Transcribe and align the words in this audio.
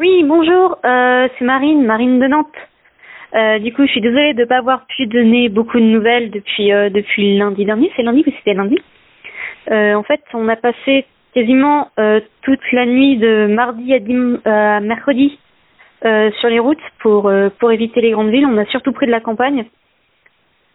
Oui, 0.00 0.22
bonjour, 0.22 0.78
euh, 0.84 1.26
c'est 1.36 1.44
Marine, 1.44 1.84
Marine 1.84 2.20
de 2.20 2.28
Nantes. 2.28 2.54
Euh, 3.34 3.58
du 3.58 3.72
coup, 3.72 3.84
je 3.84 3.90
suis 3.90 4.00
désolée 4.00 4.32
de 4.32 4.42
ne 4.42 4.44
pas 4.44 4.58
avoir 4.58 4.86
pu 4.86 5.06
donner 5.06 5.48
beaucoup 5.48 5.80
de 5.80 5.84
nouvelles 5.84 6.30
depuis, 6.30 6.72
euh, 6.72 6.88
depuis 6.88 7.36
lundi 7.36 7.64
dernier. 7.64 7.90
C'est 7.96 8.04
lundi 8.04 8.22
ou 8.24 8.30
c'était 8.30 8.54
lundi 8.54 8.78
euh, 9.72 9.94
En 9.94 10.04
fait, 10.04 10.20
on 10.34 10.48
a 10.48 10.54
passé 10.54 11.04
quasiment 11.34 11.88
euh, 11.98 12.20
toute 12.42 12.60
la 12.70 12.86
nuit 12.86 13.16
de 13.16 13.48
mardi 13.48 13.92
à, 13.92 13.98
dim 13.98 14.38
à 14.44 14.78
mercredi 14.78 15.36
sur 16.00 16.48
les 16.48 16.60
routes 16.60 16.78
pour, 17.00 17.28
pour 17.58 17.72
éviter 17.72 18.00
les 18.00 18.12
grandes 18.12 18.30
villes. 18.30 18.46
On 18.46 18.56
a 18.56 18.66
surtout 18.66 18.92
pris 18.92 19.06
de 19.06 19.10
la 19.10 19.18
campagne. 19.18 19.64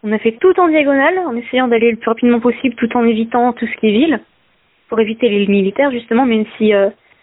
On 0.02 0.12
a 0.12 0.18
fait 0.18 0.32
tout 0.32 0.60
en 0.60 0.68
diagonale 0.68 1.18
en 1.20 1.34
essayant 1.34 1.66
d'aller 1.66 1.92
le 1.92 1.96
plus 1.96 2.10
rapidement 2.10 2.40
possible 2.40 2.74
tout 2.74 2.94
en 2.94 3.06
évitant 3.06 3.54
tout 3.54 3.66
ce 3.66 3.74
qui 3.80 3.86
est 3.86 3.92
ville 3.92 4.20
pour 4.90 5.00
éviter 5.00 5.30
les 5.30 5.46
militaires 5.46 5.90
justement, 5.90 6.26
même 6.26 6.44
si 6.58 6.74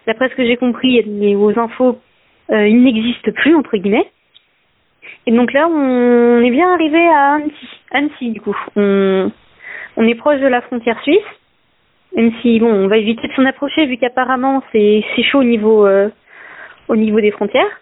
d'après 0.08 0.30
ce 0.30 0.36
que 0.36 0.46
j'ai 0.46 0.58
compris 0.58 0.98
et 0.98 1.36
aux 1.36 1.58
infos, 1.60 2.00
euh, 2.52 2.68
ils 2.68 2.84
n'existent 2.84 3.32
plus 3.32 3.56
entre 3.56 3.78
guillemets. 3.78 4.10
Et 5.26 5.32
donc 5.32 5.54
là, 5.54 5.68
on 5.68 6.42
est 6.42 6.50
bien 6.50 6.74
arrivé 6.74 7.08
à 7.08 7.36
Annecy, 7.36 7.70
Annecy 7.92 8.30
du 8.32 8.42
coup. 8.42 8.58
On, 8.76 9.32
est 9.98 10.16
proche 10.16 10.40
de 10.40 10.48
la 10.48 10.62
frontière 10.62 11.00
suisse, 11.04 11.20
même 12.16 12.32
si 12.42 12.60
bon, 12.60 12.72
on 12.72 12.88
va 12.88 12.98
éviter 12.98 13.28
de 13.28 13.34
s'en 13.34 13.46
approcher 13.46 13.86
vu 13.86 13.98
qu'apparemment 13.98 14.64
c'est 14.72 15.04
c'est 15.16 15.24
chaud 15.24 15.40
au 15.40 15.44
niveau 15.44 15.86
euh, 15.86 16.10
au 16.88 16.96
niveau 16.96 17.22
des 17.22 17.32
frontières. 17.32 17.80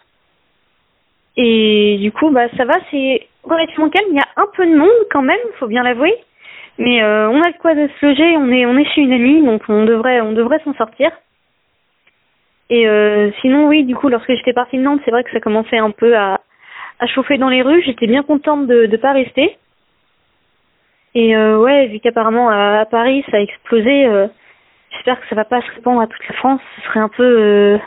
Et 1.38 1.98
du 2.02 2.12
coup, 2.12 2.30
bah 2.32 2.50
ça 2.58 2.66
va, 2.66 2.74
c'est 2.92 3.28
relativement 3.44 3.90
calme. 3.90 4.08
Il 4.12 4.18
y 4.18 4.20
a 4.20 4.28
un 4.36 4.48
peu 4.56 4.66
de 4.66 4.76
monde 4.76 4.90
quand 5.10 5.22
même, 5.22 5.40
faut 5.60 5.68
bien 5.68 5.84
l'avouer. 5.84 6.14
Mais 6.78 7.02
euh, 7.02 7.30
on 7.30 7.42
a 7.42 7.52
de 7.52 7.58
quoi 7.58 7.74
de 7.76 7.88
se 7.88 8.06
loger. 8.06 8.38
On 8.38 8.52
est 8.52 8.66
on 8.66 8.78
est 8.78 8.86
chez 8.94 9.02
une 9.02 9.14
amie, 9.14 9.44
donc 9.44 9.62
on 9.70 9.86
devrait 9.86 10.20
on 10.22 10.34
devrait 10.34 10.60
s'en 10.66 10.74
sortir. 10.74 11.12
Et 12.70 12.88
euh, 12.88 13.32
sinon, 13.42 13.68
oui, 13.68 13.84
du 13.84 13.96
coup, 13.96 14.10
lorsque 14.10 14.34
j'étais 14.34 14.54
partie 14.54 14.78
de 14.78 14.84
Nantes, 14.84 15.02
c'est 15.06 15.12
vrai 15.12 15.24
que 15.24 15.32
ça 15.32 15.40
commençait 15.40 15.80
un 15.80 15.92
peu 15.92 16.16
à, 16.16 16.42
à 17.00 17.08
chauffer 17.08 17.38
dans 17.38 17.50
les 17.50 17.62
rues. 17.62 17.82
J'étais 17.84 18.08
bien 18.08 18.24
contente 18.24 18.68
de 18.68 18.86
ne 18.86 18.98
pas 18.98 19.14
rester. 19.14 19.58
Et 21.16 21.36
euh, 21.36 21.58
ouais, 21.58 21.88
vu 21.88 22.00
qu'apparemment 22.00 22.50
à, 22.50 22.82
à 22.82 22.86
Paris 22.86 23.26
ça 23.32 23.38
a 23.38 23.40
explosé, 23.40 24.06
euh, 24.06 24.28
j'espère 24.92 25.20
que 25.20 25.28
ça 25.28 25.36
va 25.36 25.46
pas 25.46 25.62
se 25.62 25.72
répandre 25.72 26.02
à 26.02 26.08
toute 26.08 26.28
la 26.28 26.36
France. 26.36 26.62
Ce 26.76 26.82
serait 26.84 27.00
un 27.00 27.10
peu, 27.10 27.24
euh, 27.24 27.78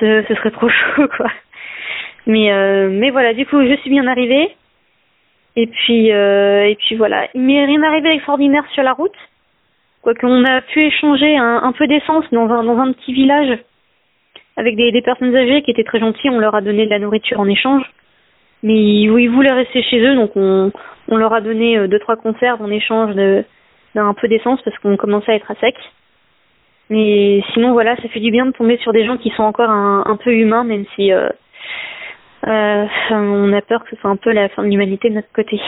ce, 0.00 0.24
ce 0.28 0.34
serait 0.34 0.50
trop 0.50 0.68
chaud 0.96 1.08
quoi. 1.16 1.30
Mais 2.26 2.52
euh, 2.52 2.88
mais 2.90 3.10
voilà, 3.10 3.32
du 3.32 3.46
coup 3.46 3.62
je 3.64 3.76
suis 3.76 3.90
bien 3.90 4.06
arrivée. 4.06 4.56
Et 5.54 5.68
puis 5.68 6.08
et 6.08 6.76
puis 6.80 6.96
voilà, 6.96 7.28
il 7.32 7.40
m'est 7.40 7.64
rien 7.64 7.82
arrivé 7.82 8.10
d'extraordinaire 8.10 8.66
sur 8.72 8.82
la 8.82 8.92
route. 8.92 9.16
Quoique 10.02 10.26
on 10.26 10.44
a 10.44 10.60
pu 10.60 10.80
échanger 10.80 11.36
un, 11.36 11.62
un 11.62 11.72
peu 11.72 11.86
d'essence 11.86 12.24
dans 12.32 12.50
un 12.50 12.64
dans 12.64 12.78
un 12.78 12.92
petit 12.92 13.14
village 13.14 13.58
avec 14.56 14.76
des, 14.76 15.02
personnes 15.02 15.36
âgées 15.36 15.62
qui 15.62 15.70
étaient 15.70 15.84
très 15.84 16.00
gentilles. 16.00 16.30
On 16.30 16.38
leur 16.38 16.54
a 16.54 16.60
donné 16.60 16.86
de 16.86 16.90
la 16.90 16.98
nourriture 16.98 17.40
en 17.40 17.48
échange. 17.48 17.84
Mais 18.62 18.74
ils, 18.74 19.28
voulaient 19.28 19.52
rester 19.52 19.82
chez 19.82 20.00
eux, 20.00 20.14
donc 20.14 20.32
on, 20.34 20.72
on 21.08 21.16
leur 21.16 21.32
a 21.34 21.40
donné 21.40 21.76
euh, 21.76 21.88
deux 21.88 21.98
trois 21.98 22.16
conserves 22.16 22.62
en 22.62 22.70
échange 22.70 23.14
d'un 23.94 24.14
peu 24.14 24.28
d'essence 24.28 24.60
parce 24.62 24.76
qu'on 24.78 24.96
commençait 24.96 25.32
à 25.32 25.34
être 25.36 25.50
à 25.50 25.54
sec. 25.56 25.76
Mais 26.88 27.42
sinon 27.52 27.72
voilà, 27.72 27.96
ça 27.96 28.08
fait 28.08 28.20
du 28.20 28.30
bien 28.30 28.46
de 28.46 28.52
tomber 28.52 28.78
sur 28.78 28.92
des 28.92 29.04
gens 29.04 29.18
qui 29.18 29.30
sont 29.30 29.42
encore 29.42 29.68
un, 29.68 30.18
peu 30.22 30.32
humains, 30.32 30.64
même 30.64 30.84
si 30.94 31.12
euh, 31.12 31.28
euh, 32.46 32.86
on 33.10 33.52
a 33.52 33.60
peur 33.60 33.84
que 33.84 33.90
ce 33.90 33.96
soit 33.96 34.10
un 34.10 34.16
peu 34.16 34.32
la 34.32 34.48
fin 34.48 34.62
de 34.62 34.68
l'humanité 34.68 35.10
de 35.10 35.16
notre 35.16 35.32
côté. 35.32 35.60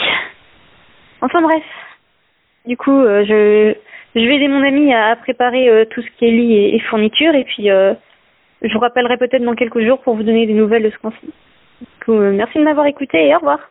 Enfin 1.20 1.42
bref, 1.42 1.62
du 2.66 2.76
coup, 2.76 3.02
je 3.04 3.74
je 4.14 4.20
vais 4.20 4.36
aider 4.36 4.48
mon 4.48 4.62
ami 4.62 4.94
à, 4.94 5.16
préparer 5.16 5.86
tout 5.90 6.00
ce 6.00 6.08
qui 6.18 6.26
est 6.26 6.30
lit 6.30 6.54
et, 6.54 6.76
et 6.76 6.80
fourniture, 6.80 7.34
et 7.34 7.44
puis 7.44 7.68
je 8.62 8.72
vous 8.72 8.80
rappellerai 8.80 9.16
peut-être 9.16 9.44
dans 9.44 9.54
quelques 9.54 9.84
jours 9.84 10.00
pour 10.00 10.14
vous 10.14 10.22
donner 10.22 10.46
des 10.46 10.54
nouvelles 10.54 10.82
de 10.82 10.90
ce 10.90 10.98
qu'on 10.98 11.12
euh, 12.08 12.32
merci 12.32 12.58
de 12.58 12.64
m'avoir 12.64 12.86
écouté 12.86 13.28
et 13.28 13.34
au 13.34 13.38
revoir. 13.38 13.70